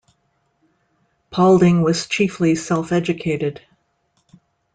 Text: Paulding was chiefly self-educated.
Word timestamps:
Paulding 1.29 1.83
was 1.83 2.07
chiefly 2.07 2.55
self-educated. 2.55 3.61